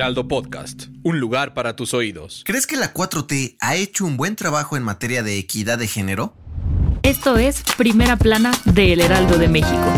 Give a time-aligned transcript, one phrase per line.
[0.00, 2.42] Heraldo Podcast, un lugar para tus oídos.
[2.46, 6.32] ¿Crees que la 4T ha hecho un buen trabajo en materia de equidad de género?
[7.02, 9.92] Esto es Primera Plana de El Heraldo de México.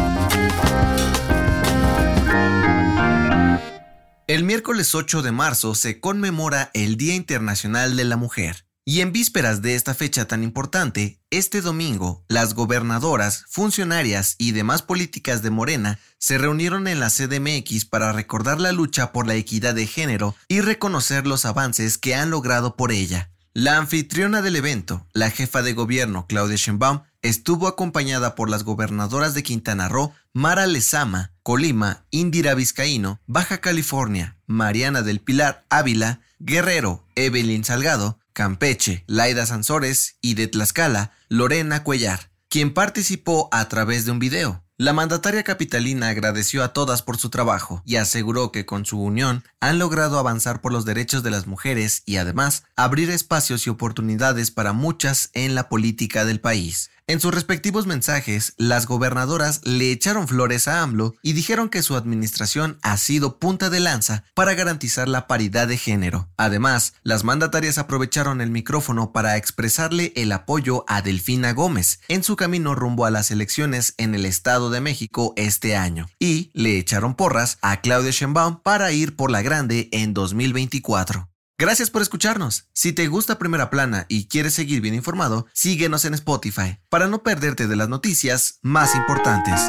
[4.27, 8.67] El miércoles 8 de marzo se conmemora el Día Internacional de la Mujer.
[8.85, 14.83] Y en vísperas de esta fecha tan importante, este domingo, las gobernadoras, funcionarias y demás
[14.83, 19.77] políticas de Morena se reunieron en la CDMX para recordar la lucha por la equidad
[19.77, 23.31] de género y reconocer los avances que han logrado por ella.
[23.55, 29.35] La anfitriona del evento, la jefa de gobierno Claudia Sheinbaum, estuvo acompañada por las gobernadoras
[29.35, 37.07] de Quintana Roo, Mara Lezama, Colima, Indira Vizcaíno, Baja California, Mariana del Pilar Ávila, Guerrero,
[37.15, 44.13] Evelyn Salgado, Campeche, Laida Sansores y de Tlaxcala, Lorena Cuellar, quien participó a través de
[44.13, 44.63] un video.
[44.79, 49.45] La mandataria capitalina agradeció a todas por su trabajo y aseguró que con su unión
[49.61, 54.51] han logrado avanzar por los derechos de las mujeres y además abrir espacios y oportunidades
[54.51, 56.91] para muchas en la política del país.
[57.13, 61.95] En sus respectivos mensajes, las gobernadoras le echaron flores a AMLO y dijeron que su
[61.95, 66.31] administración ha sido punta de lanza para garantizar la paridad de género.
[66.39, 72.35] Además, las mandatarias aprovecharon el micrófono para expresarle el apoyo a Delfina Gómez en su
[72.35, 77.15] camino rumbo a las elecciones en el Estado de México este año y le echaron
[77.15, 81.32] porras a Claudia Sheinbaum para ir por la grande en 2024.
[81.63, 82.65] Gracias por escucharnos.
[82.73, 87.23] Si te gusta Primera Plana y quieres seguir bien informado, síguenos en Spotify para no
[87.23, 89.61] perderte de las noticias más importantes.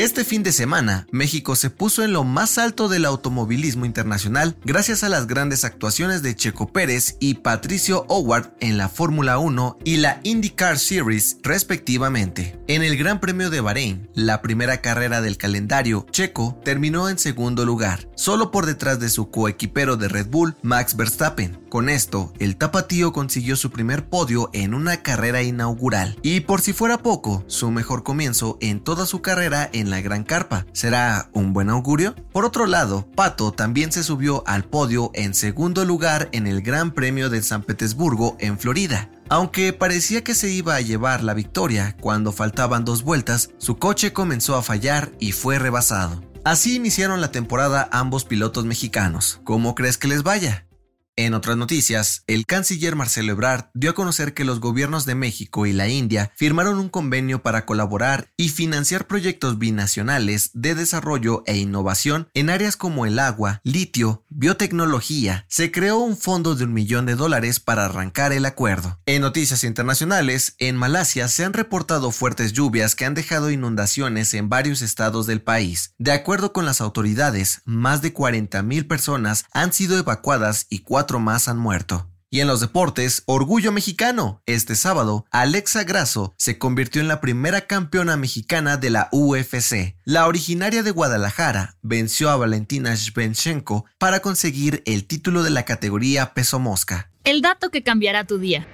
[0.00, 5.04] Este fin de semana, México se puso en lo más alto del automovilismo internacional gracias
[5.04, 9.98] a las grandes actuaciones de Checo Pérez y Patricio Howard en la Fórmula 1 y
[9.98, 12.58] la IndyCar Series respectivamente.
[12.66, 17.66] En el Gran Premio de Bahrein, la primera carrera del calendario, Checo terminó en segundo
[17.66, 21.60] lugar, solo por detrás de su coequipero de Red Bull, Max Verstappen.
[21.68, 26.72] Con esto, el tapatío consiguió su primer podio en una carrera inaugural y por si
[26.72, 30.66] fuera poco, su mejor comienzo en toda su carrera en la Gran Carpa.
[30.72, 32.14] ¿Será un buen augurio?
[32.32, 36.92] Por otro lado, Pato también se subió al podio en segundo lugar en el Gran
[36.92, 39.10] Premio de San Petersburgo en Florida.
[39.28, 44.12] Aunque parecía que se iba a llevar la victoria cuando faltaban dos vueltas, su coche
[44.12, 46.22] comenzó a fallar y fue rebasado.
[46.44, 49.40] Así iniciaron la temporada ambos pilotos mexicanos.
[49.44, 50.66] ¿Cómo crees que les vaya?
[51.16, 55.66] En otras noticias, el canciller Marcelo Ebrard dio a conocer que los gobiernos de México
[55.66, 61.58] y la India firmaron un convenio para colaborar y financiar proyectos binacionales de desarrollo e
[61.58, 65.44] innovación en áreas como el agua, litio, biotecnología.
[65.48, 68.98] Se creó un fondo de un millón de dólares para arrancar el acuerdo.
[69.04, 74.48] En noticias internacionales, en Malasia se han reportado fuertes lluvias que han dejado inundaciones en
[74.48, 75.92] varios estados del país.
[75.98, 81.48] De acuerdo con las autoridades, más de 40.000 personas han sido evacuadas y cuatro más
[81.48, 82.06] han muerto.
[82.32, 84.40] Y en los deportes, orgullo mexicano.
[84.46, 89.96] Este sábado, Alexa Grasso se convirtió en la primera campeona mexicana de la UFC.
[90.04, 96.32] La originaria de Guadalajara venció a Valentina Shevchenko para conseguir el título de la categoría
[96.32, 97.10] peso mosca.
[97.24, 98.64] El dato que cambiará tu día.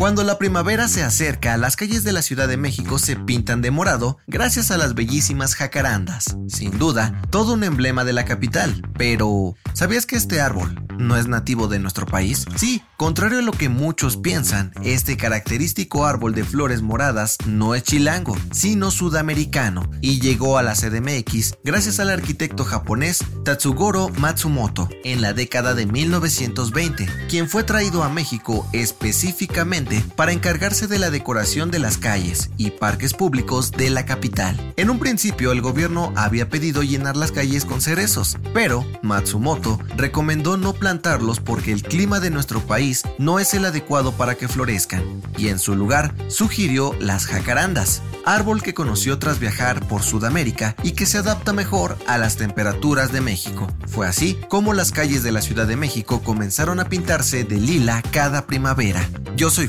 [0.00, 3.70] Cuando la primavera se acerca, las calles de la Ciudad de México se pintan de
[3.70, 6.38] morado gracias a las bellísimas jacarandas.
[6.48, 8.80] Sin duda, todo un emblema de la capital.
[8.96, 12.46] Pero, ¿sabías que este árbol no es nativo de nuestro país?
[12.56, 17.82] Sí, contrario a lo que muchos piensan, este característico árbol de flores moradas no es
[17.82, 25.20] chilango, sino sudamericano, y llegó a la CDMX gracias al arquitecto japonés Tatsugoro Matsumoto en
[25.20, 31.70] la década de 1920, quien fue traído a México específicamente para encargarse de la decoración
[31.70, 34.72] de las calles y parques públicos de la capital.
[34.76, 40.56] En un principio el gobierno había pedido llenar las calles con cerezos, pero Matsumoto recomendó
[40.56, 45.02] no plantarlos porque el clima de nuestro país no es el adecuado para que florezcan,
[45.36, 50.92] y en su lugar sugirió las jacarandas, árbol que conoció tras viajar por Sudamérica y
[50.92, 53.66] que se adapta mejor a las temperaturas de México.
[53.86, 58.02] Fue así como las calles de la Ciudad de México comenzaron a pintarse de lila
[58.10, 59.08] cada primavera.
[59.36, 59.68] Yo soy